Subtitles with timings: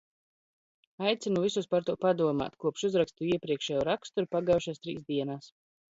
[1.09, 2.57] Aicinu visus par to padomāt.
[2.65, 5.53] Kopš uzrakstīju iepriekšējo rakstu ir pagājušas trīs dienas.